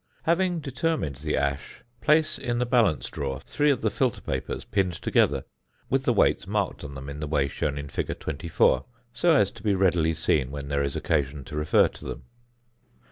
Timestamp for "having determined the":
0.23-1.37